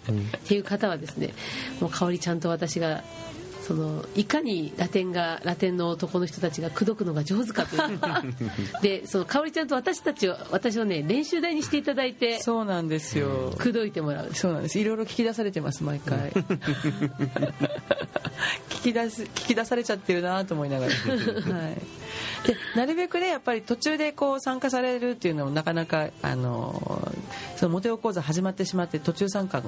[0.47, 1.35] ていう方はですね
[1.81, 3.03] もう香りちゃんと私が
[3.67, 7.99] そのいかにラテンがラテンの男の人たちが口説くのが上手かという。
[8.81, 13.53] でその香りちゃんと私たちを私をね練習台にしていただいてそうなんですよ。
[13.59, 14.33] 口説いてもらう。
[14.35, 14.79] そうなんです。
[14.79, 16.31] いろいろ聞き出されてます毎回。
[18.69, 21.75] 聞き出す聞き出されちゃってるなと思いながら、 はい、
[22.47, 27.13] でなるべくねやっぱり途中でこう参加されるっていうのもなかなかあの
[27.57, 29.63] そのモテオ講座始まってしまって途中参加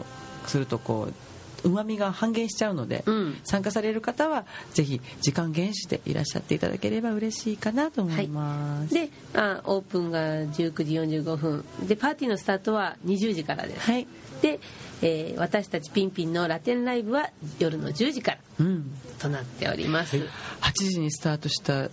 [0.47, 1.15] するとこう
[1.65, 3.39] うまみが半減しちゃうので、うん。
[3.45, 11.65] 参加される方はぜひ時間厳守でいらっしゃっていただければ嬉しいかなと思います、であオープンが19時45分。
[11.87, 14.07] でパーティーのスタートは20時からです、はい。
[14.43, 14.61] で、
[15.03, 20.27] えー私たちピンピンのラテンライブは夜の10時からうん、となっております、8
[20.75, 21.89] 時にスタートした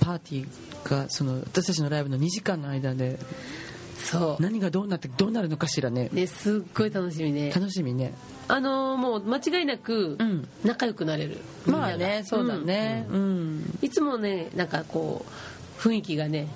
[0.00, 3.18] パーティーがその私たちのライブの2時間の間で
[4.02, 4.42] そう。
[4.42, 6.10] 何がどうなってどうなるのかしらね。
[6.12, 7.52] ねすっごい楽しみね。
[7.52, 8.12] 楽しみね
[8.48, 10.48] あのーもう間違いなくうん。
[10.64, 13.06] 仲良くなれる、まあねそうだね。
[13.10, 16.48] うん、いつもねなんかこう雰囲気がね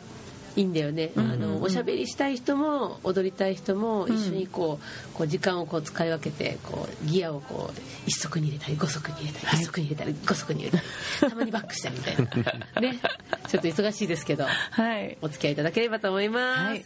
[0.57, 9.61] いいんだよね、あのおしゃべりしたい人も踊りたい人も一緒にこうこう時間をこう使い分けてこうギアをこう一足に入れたり五足に入れたりはい。
[9.61, 10.85] 一足に入れたり五足に入れたり
[11.31, 12.17] たまにバックしたりみたい
[12.75, 12.81] な。
[12.81, 12.99] ね。
[13.49, 15.19] ちょっと忙しいですけどはい。
[15.21, 16.85] お付き合いいただければと思います、はい、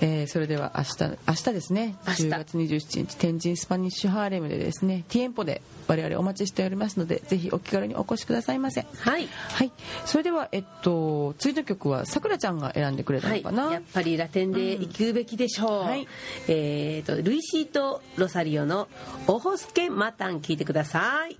[0.00, 1.96] えーそれでは明日明日ですね。
[2.06, 2.22] 明日。
[2.24, 8.86] 10月27日天神スパニッシュハーレムでですねティエンポで我々お待ちしておりますのでぜひお気軽にお越しくださいませ。
[8.98, 9.28] はい。
[9.28, 9.72] はい。
[10.04, 16.08] それではえっと次の曲はさくらちゃんが選選んでくれたはい、のかな、やっぱりラテンで行くべきでしょう、はい。
[16.48, 18.88] えー、とルイシート・ロサリオの
[19.28, 21.36] 「オホスケ・マタン」聞いてください。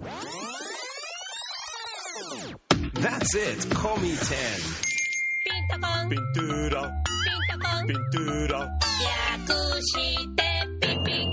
[2.94, 3.68] That's it.
[3.74, 4.34] Call me 10.
[5.44, 6.90] ピンタコンピン Pintura,
[7.48, 8.68] タコン pintura.
[9.46, 9.94] 略し
[10.34, 10.42] て
[10.80, 11.30] ピンピン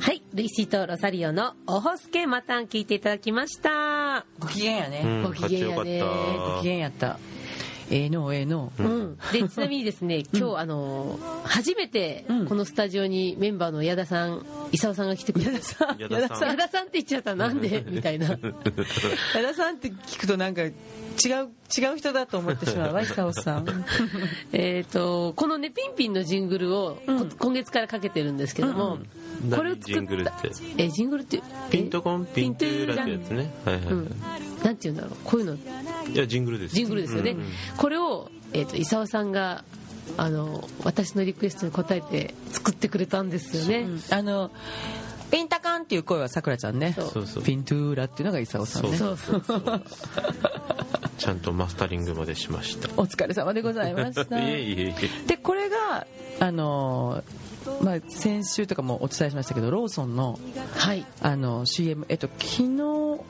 [0.00, 0.22] はい。
[0.32, 4.24] ルイシート・ロサリオの「オホスケ・マタン」聞いていただきました。
[4.38, 5.22] ご機嫌やね、うん。
[5.24, 5.74] ご機嫌やね。
[5.74, 7.18] かっちよかっご機嫌やった
[7.90, 8.72] ええのええの。
[8.78, 12.46] うん、でちなみにですね今日、あの初めてうん。
[12.46, 16.48] このスタジオにメンバーの矢田さん勲さんが来てくれたさ矢田さん。
[16.48, 16.86] 矢田さん。
[16.86, 17.34] って言っちゃった。
[17.34, 17.84] なんで？
[17.88, 18.28] みたいな。
[19.34, 20.72] 矢田さんって聞くとなんか違う
[21.76, 22.94] 違う人だと思ってしまう。
[22.94, 23.84] わ久尾さん。
[24.52, 27.28] えっとこのねピンピンのジングルを、こうん。
[27.30, 29.02] 今月からかけてるんですけども、た
[29.54, 30.50] これを作ったジングルって。
[30.78, 33.36] えジングルってピントコンピントゥーラってやつね。
[33.36, 34.08] ねはいはいはい、うん。
[34.62, 35.16] なんて言うんだろう。
[35.24, 35.54] こういうの。
[35.54, 36.74] いやジングルです。
[36.74, 37.46] ジングルですよね、うんうん
[37.76, 39.64] これを、えー、と勲さんが
[40.16, 44.50] あの私のリクエストに応えて作ってくれたんですよね、あの
[45.30, 46.92] ピンタカンっていう声はさくらちゃんね。
[46.92, 47.26] そう。
[47.26, 48.96] そうピントゥーラっていうのが勲さんね。
[48.96, 49.82] そうそうそう。
[51.18, 52.88] ちゃんとマスタリングまでしました。
[52.96, 54.38] お疲れ様でございました。
[54.40, 54.94] いえいえいえ。
[55.26, 56.06] でこれが
[56.40, 57.22] あの
[57.82, 60.38] まあ、先週とかもお伝えしましたけどローソンの
[60.76, 61.04] はい。
[61.22, 63.20] あの CM、えっと、昨日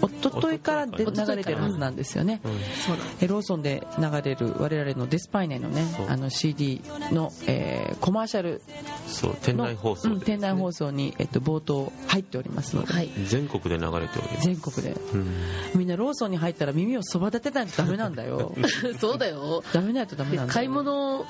[0.00, 2.40] 一昨日からで一流れてるはずなんですよね、
[2.86, 3.06] そうなん。
[3.20, 6.80] えローソンで流れる我々のデスパイネのねあの CD
[7.12, 8.62] の、えーコマーシャル
[9.06, 13.10] そう店の内放送で、うん店内放送に、えっと、冒頭入っておりますので、はい。
[13.26, 14.46] 全国で流れております。
[14.46, 14.92] 全国で。
[15.12, 15.34] うん。
[15.74, 18.54] みんなローソンに入ったら耳をそば立てないとダメなんだよ。
[19.00, 19.62] そうだよ。
[19.72, 21.24] ダメないとダメなんだ買い物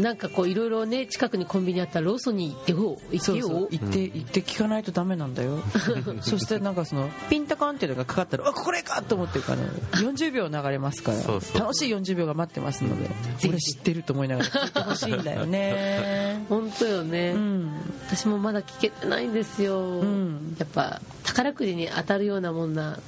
[0.00, 3.58] なんかこういろいろね近くにコンビニあったらローソンに行ってよ行ってよそう。
[3.58, 5.58] そう行って行って聞かないとダメなんだよ。
[6.22, 9.58] そしてなんかそのピンタカンっていうのがかかったらあこれかと思ってるから
[10.00, 11.18] 40秒流れますから。
[11.18, 11.60] そうそう。
[11.60, 13.08] 楽しい40秒が待ってますので
[13.46, 16.44] 俺知ってると思いながら聞いてほしいんだよね。
[16.48, 17.70] 本当よね、うん。
[18.06, 20.56] 私もまだ聞けてないんですよ、ん。
[20.58, 22.98] やっぱ宝くじに当たるようなもんな。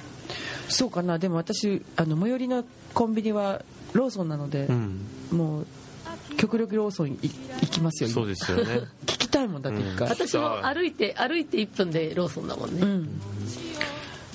[0.69, 1.19] そうかな。
[1.19, 3.61] でも私あの最寄りのコンビニは
[3.93, 5.01] ローソンなのでう、ん。
[5.31, 5.67] もう
[6.37, 7.19] 極力ローソンい
[7.61, 8.81] 行きますよそうですよね。
[9.05, 13.21] 聞きたいもんだって一回、私も歩いて歩いて1分でローソンだもんね、うん。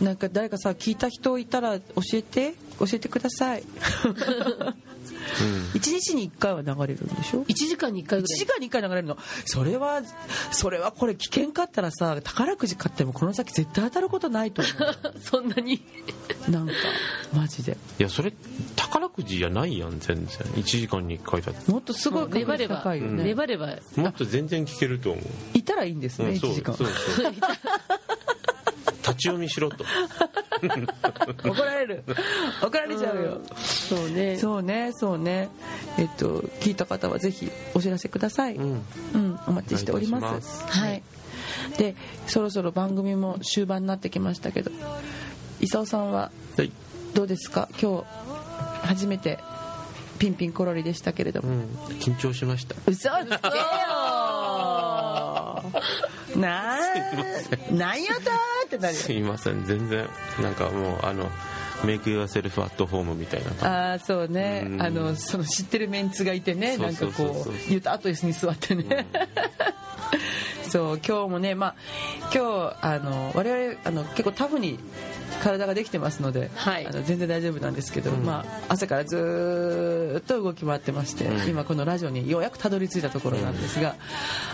[0.00, 1.84] なんか誰かさ聞いた人いたら教
[2.14, 3.64] えて教えてください
[5.74, 8.38] 1日に1回は流れるんでしょ？1時間に1回1ぐらい。
[8.38, 9.16] 時間に1回流れるの。
[9.44, 10.02] それは
[10.50, 14.70] それはこれ危険かったらさ宝くじ買ってもこの先絶対当たることないと思
[15.20, 15.82] そんなに？
[16.48, 16.72] うなんか
[17.34, 17.76] マジで。
[17.98, 18.32] いやそれ
[18.76, 20.26] 宝くじじゃないやん全然。
[20.26, 21.70] 1時間に1回だって。
[21.70, 23.76] もっとすごい確率粘れば、高いよね、粘れば。
[23.96, 25.24] もっと全然聞けると思う。
[25.54, 26.74] いたらいいんですね、うんそう1時間。
[26.76, 27.34] そうそう
[29.08, 29.84] 立ち読みしろと。
[31.48, 32.04] 怒られる。
[32.62, 34.36] 怒られちゃうよ、そうね。
[34.38, 35.48] そうねそうね。
[35.98, 38.84] えっと聞いた方はぜひお知らせください、うん。
[39.14, 40.64] うん、お待ちしております。
[40.66, 41.02] はい。
[41.78, 41.94] で、
[42.26, 44.70] そろそろ番組も終盤になってきましたけど、
[45.60, 46.72] 功さんははい。
[47.14, 47.68] どうですか？
[47.80, 49.38] 今日初めて
[50.18, 51.48] ピンピンコロリでしたけれども。
[51.48, 51.60] うん。
[52.00, 52.74] 緊張しました。
[52.86, 53.38] 嘘つけよ
[56.36, 56.82] なあ、
[57.72, 58.34] なんやったー
[58.68, 59.00] ってなるよ。
[59.00, 60.06] すいません全然。
[60.42, 61.30] なんかもうあの
[61.84, 64.64] メイクユアセルフアットホームみたいな感ああそうね。
[64.66, 64.82] うん。
[64.82, 66.76] あのその知ってるメンツがいてね。
[66.76, 69.06] なんかこう言うとあと椅子に座ってね、
[70.68, 71.74] そう今日もねまあ
[72.34, 74.78] 今日あの我々あの結構タフに
[75.42, 76.86] 体ができてますので、はい。
[76.86, 78.24] あの全然大丈夫なんですけど、うん。
[78.24, 81.48] まあ、朝からずーっと動き回ってまして、うん。
[81.48, 83.96] 今このラジオにようやくたどり着いたところなんですが、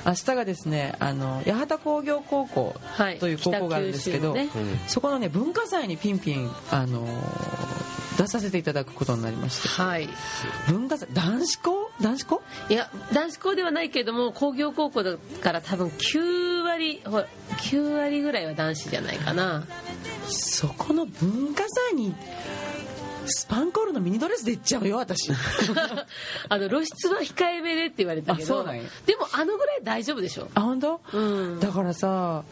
[0.07, 3.19] 明日がですねあの八幡工業高校はい。
[3.19, 4.73] という高校があるんですけど、北九州のね。
[4.81, 4.89] うん。
[4.89, 7.07] そこのね文化祭にピンピンあの
[8.19, 9.69] 出させていただくことになりまして。
[9.69, 10.09] はい。
[10.69, 11.91] 文化祭男子校？
[12.01, 12.43] 男子校？
[12.69, 17.27] いや男子校ではないけれども工業高校だから多分9割ほら
[17.59, 19.65] 9割ぐらいは男子じゃないかな
[20.29, 22.14] そこの文化祭に
[23.27, 25.31] スパンコールのミニドレスで行っちゃうよ私。
[26.49, 28.71] あの露出は控えめでって言われたけどで
[29.17, 30.49] もあのぐらい大丈夫でしょ？
[30.55, 31.21] あ本当、う
[31.57, 31.61] ん。
[31.61, 32.45] だからさ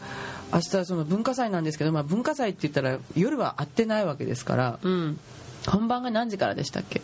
[0.51, 5.19] 明日その文化祭なんですけど、まあ、文化祭って言ったら夜は会ってないわけですからうん。
[5.67, 7.01] 本番が何時からでしたっけ？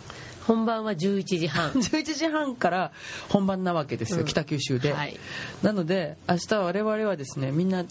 [0.48, 1.70] 本番は11時半。
[1.80, 2.92] 11時半から
[3.30, 4.26] 本番なわけですよ、うん。
[4.26, 5.16] 北九州で、はい。
[5.62, 7.86] なので明日我々はですねみんな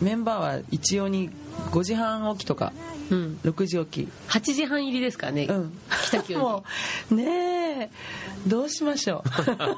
[0.00, 1.30] メンバーは一様に
[1.70, 2.72] 5時半起きとか
[3.10, 3.38] うん。
[3.44, 4.08] 6時起き。
[4.28, 5.72] 8時半入りですからね、うん。
[6.06, 6.64] 北九 も
[7.10, 7.90] うねえ
[8.46, 9.24] どうしましょ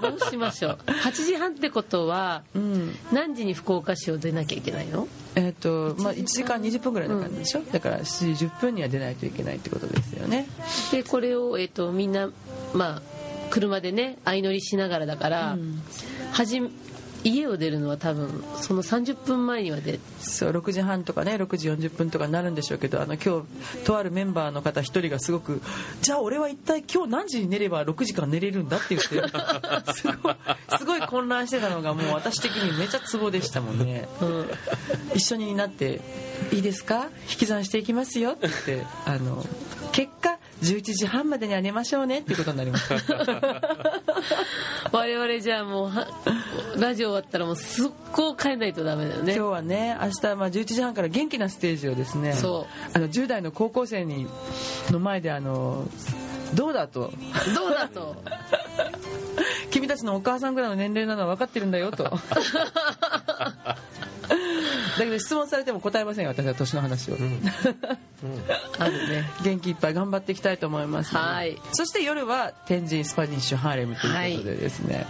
[0.03, 0.79] どうしましょう。
[0.87, 2.97] 8時半ってことはううん。
[3.13, 5.09] 何時に福岡市を出なきゃいけないの？
[5.35, 10.47] えっ、とまあ1時間20分ぐらいの感じでしょ、だから7時10分には出ないといけないってことですよね。
[10.93, 12.31] でこれを、えっとみんな
[12.73, 13.03] まあ
[13.51, 15.59] 車でね相乗りしながらだから、
[16.33, 16.61] はじ
[17.29, 23.43] 家を出るのは多分その30分前には出そう6時半とかね6時40分とかになるんでしょうけどあの今
[23.75, 25.61] 日とあるメンバーの方一人がすごく
[26.03, 29.09] 「じゃあ俺は一体今日何時に寝れば6時間寝れるんだ?」って言って
[29.95, 30.35] すごい
[30.79, 34.09] すごい混乱してたのがもう私的にめちゃツボでしたもんね、
[35.15, 36.01] 一緒になって
[36.53, 37.09] 「いいですか？
[37.31, 39.45] 引き算していきますよ」って言ってあの
[40.63, 42.95] 11時半までには寝ましょうねっていうことになりました
[44.93, 46.07] 我々じゃあもうは
[46.77, 49.35] ラジオ終わったらもう速攻帰んないとダメだよね。
[49.35, 54.27] 今日はね明日まあ11時半から元気なステージをですねそあの10代の高校生に
[54.91, 55.87] の前であの
[56.55, 57.13] どうだと？
[57.55, 58.17] どうだと？
[59.71, 62.05] 君たちのお母さんぐらいの年齢なのは分かってるんだよと
[64.99, 67.17] だけど質問されても答えませんよ私は年の話を、
[68.79, 69.31] あるね。
[69.43, 71.59] 元気いっぱい頑張っていきたいと思います、はい。
[71.73, 75.07] そして夜は天神スパニッシュハーレムということでですね、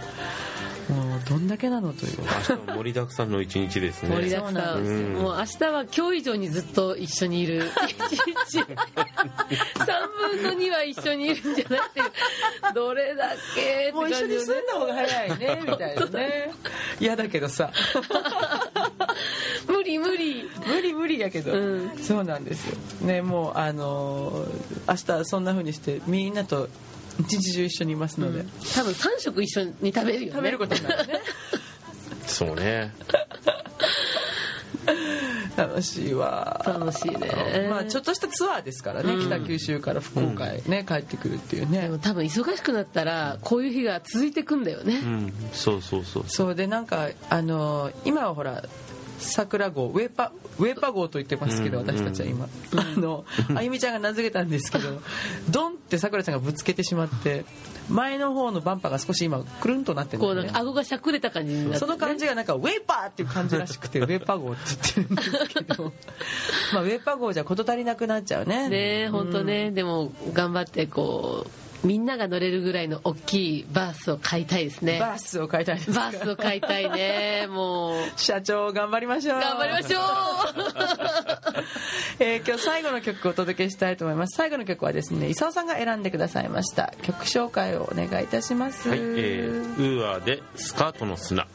[0.89, 2.17] もうどんだけなのという。
[2.19, 4.15] 明日も盛りだくさんの一日ですね。
[4.15, 5.13] 盛りだくさん、うん。
[5.15, 7.69] もう明日は今日以上にずっと一緒にいる。
[7.99, 8.65] 一日3
[10.31, 11.79] 分の2は一緒にいるんじゃない。
[11.79, 16.51] っていうどれだけってもう一緒に住んだ方が早いねみたいなね。
[17.01, 17.71] 嫌だけどさ
[20.67, 21.97] 無理無理やけど、うん。
[22.01, 22.75] そうなんですよ。
[23.01, 26.69] ねもうあのー明日そんな風にしてみんなと
[27.19, 28.43] 一日中一緒にいますので、
[28.75, 30.31] 多分3食一緒に食べるよね。
[30.33, 31.21] 食べることになるね。
[32.27, 32.93] そうね。
[35.57, 36.61] 楽しいわ。
[36.65, 37.67] 楽しいね。
[37.69, 41.81] まあちょっとしたツアーですからね、北九州から福岡へね、帰ってくるっていうね。
[41.81, 44.99] でも多分忙しくなったらこういう日が続いてくんだよね。
[45.03, 45.33] うん。
[45.53, 46.25] そうそうそう。
[46.27, 48.63] そうでなんかあのー今はほら
[49.17, 55.01] 桜号ウェーパウェーパ号と言ってますけど、うん私たちは今、あのあゆみちゃんが名付けたんですけど
[55.49, 57.45] ドンってさくらちゃんがぶつけてしまって
[57.89, 64.61] 前の方のバンパーが少し今くるんとなってるんこうなんか顎がしゃくれた感じになって、その感じがなんかウェーパーっていう感じらしくてウェーパー号って
[64.95, 65.93] 言ってるんですけど。
[66.73, 68.69] まあウェーパー号じゃ事足りなくなっちゃうね。
[68.69, 74.99] ね本当ね、でも頑張ってこうみんなが乗れるぐらいの大きいバースを買いたいですね。
[74.99, 75.99] バースを買いたいですか？
[75.99, 77.95] バースを買いたいねもう。
[78.15, 79.39] 社長頑張りましょう。
[79.39, 80.01] 頑張りましょう。
[82.19, 84.35] えー今日最後の曲をお届けしたいと思います。
[84.37, 88.89] 最後の曲はですね功さんが選んでくださいました曲紹介をお願いいたします。
[88.89, 91.47] はい、えー、ウーアーでスカートの砂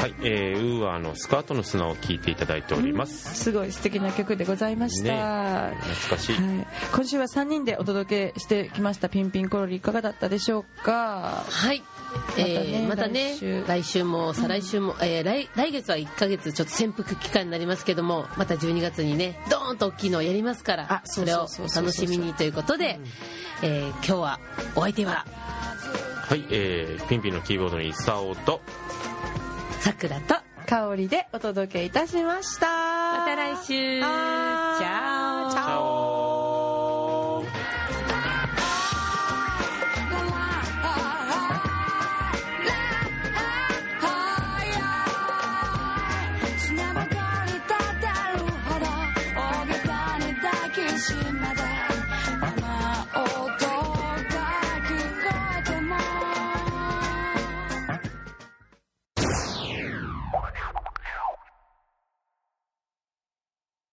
[0.00, 11.44] はい、えー、ウーアーのスカートの砂を聴いていただいております、すごい素敵な曲でございました、ね懐かしい、はい、今週は3人でお届けしてきましたピンピンコロリいかがだったでしょうか？
[11.46, 11.82] はい。
[12.38, 21.46] えーまたね来週来週も再来週も、えー来来月は1ヶ月ちょっと潜伏期間になりますけどもまた12月にねドーンと大きいのをやりますからあそれを
[21.76, 22.98] 楽しみにということで、
[23.62, 24.40] えー今日は
[24.74, 25.26] お相手は。
[26.30, 28.60] はい、えー、ピンピンのキーボードにイサオと
[29.80, 30.34] さくらと
[30.66, 32.66] 香りでお届けいたしました。
[32.66, 33.98] また来週。
[33.98, 35.99] チャオチャオ